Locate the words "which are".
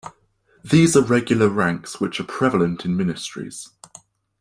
2.01-2.23